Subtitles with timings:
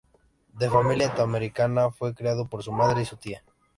[0.57, 3.43] De familia italoamericana, fue criado por su madre y su tía.